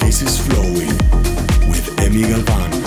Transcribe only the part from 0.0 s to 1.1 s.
This is Flowing